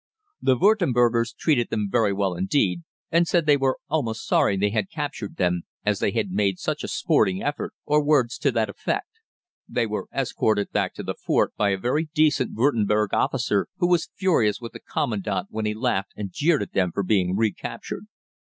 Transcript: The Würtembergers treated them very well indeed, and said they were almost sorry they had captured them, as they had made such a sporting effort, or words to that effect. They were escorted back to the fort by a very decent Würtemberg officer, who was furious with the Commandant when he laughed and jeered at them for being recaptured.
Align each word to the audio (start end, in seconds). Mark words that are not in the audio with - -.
The 0.41 0.57
Würtembergers 0.57 1.31
treated 1.35 1.69
them 1.69 1.87
very 1.91 2.11
well 2.11 2.33
indeed, 2.33 2.81
and 3.11 3.27
said 3.27 3.45
they 3.45 3.55
were 3.55 3.77
almost 3.87 4.25
sorry 4.27 4.57
they 4.57 4.71
had 4.71 4.89
captured 4.89 5.35
them, 5.37 5.61
as 5.85 5.99
they 5.99 6.09
had 6.09 6.31
made 6.31 6.57
such 6.57 6.83
a 6.83 6.87
sporting 6.87 7.43
effort, 7.43 7.75
or 7.85 8.03
words 8.03 8.39
to 8.39 8.51
that 8.51 8.67
effect. 8.67 9.05
They 9.69 9.85
were 9.85 10.07
escorted 10.11 10.71
back 10.71 10.95
to 10.95 11.03
the 11.03 11.13
fort 11.13 11.53
by 11.55 11.69
a 11.69 11.77
very 11.77 12.09
decent 12.15 12.55
Würtemberg 12.55 13.13
officer, 13.13 13.67
who 13.77 13.87
was 13.89 14.09
furious 14.15 14.59
with 14.59 14.71
the 14.71 14.79
Commandant 14.79 15.49
when 15.51 15.67
he 15.67 15.75
laughed 15.75 16.13
and 16.15 16.31
jeered 16.33 16.63
at 16.63 16.73
them 16.73 16.91
for 16.91 17.03
being 17.03 17.35
recaptured. 17.37 18.07